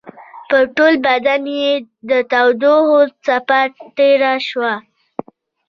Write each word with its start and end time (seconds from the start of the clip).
په 0.49 0.57
ټول 0.75 0.93
بدن 1.05 1.41
يې 1.59 1.71
د 2.09 2.11
تودوخې 2.31 3.01
څپه 3.25 3.61
تېره 3.97 4.33
شوه. 4.47 4.73